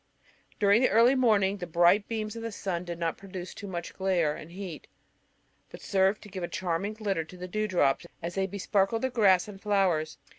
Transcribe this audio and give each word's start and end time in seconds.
During 0.59 0.81
the 0.81 0.89
early 0.89 1.13
morning 1.13 1.57
the 1.57 1.67
bright 1.67 2.07
beams 2.07 2.35
of 2.35 2.41
the 2.41 2.51
sun 2.51 2.85
did 2.85 2.97
not 2.97 3.19
produce 3.19 3.53
too 3.53 3.67
much 3.67 3.93
glare 3.93 4.35
and 4.35 4.49
heat, 4.51 4.87
but 5.69 5.79
served 5.79 6.23
to 6.23 6.29
give 6.29 6.41
a 6.41 6.47
charming 6.47 6.93
glitter 6.93 7.23
to 7.23 7.37
the 7.37 7.47
dew 7.47 7.67
drops 7.67 8.07
as 8.19 8.33
they 8.33 8.47
besparkled 8.47 9.03
the 9.03 9.11
grass 9.11 9.47
and 9.47 9.61
flowers. 9.61 10.17